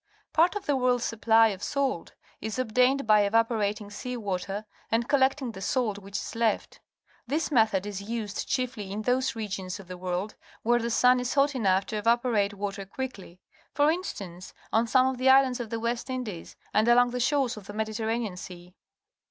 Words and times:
Part 0.33 0.55
of 0.55 0.65
the 0.65 0.75
world's 0.75 1.05
supply 1.05 1.49
of 1.49 1.61
salt 1.61 2.13
is 2.41 2.57
obtained 2.57 3.05
by 3.05 3.21
evaporating 3.21 3.91
sea 3.91 4.17
water 4.17 4.65
and 4.89 5.07
col 5.07 5.19
lecting 5.19 5.51
the 5.51 5.61
salt 5.61 5.99
which 5.99 6.17
is 6.17 6.33
left. 6.33 6.79
This 7.27 7.51
method 7.51 7.85
is 7.85 8.01
used 8.01 8.47
chiefly 8.49 8.91
in 8.91 9.03
those 9.03 9.35
regions 9.35 9.79
of 9.79 9.87
the 9.87 9.99
world 9.99 10.33
where 10.63 10.79
the 10.79 10.89
sun 10.89 11.19
is 11.19 11.35
hot 11.35 11.53
enough 11.53 11.85
to 11.85 11.97
evaporate 11.97 12.55
water 12.55 12.83
quickly; 12.83 13.39
for 13.75 13.91
instance, 13.91 14.55
on 14.73 14.87
some 14.87 15.05
of 15.05 15.19
the 15.19 15.29
Islands 15.29 15.59
of 15.59 15.69
the 15.69 15.79
West 15.79 16.09
Indies 16.09 16.55
and 16.73 16.87
along 16.87 17.11
the 17.11 17.19
shores 17.19 17.55
of 17.55 17.67
the 17.67 17.73
Mediterranean 17.73 18.37
Sea. 18.37 18.73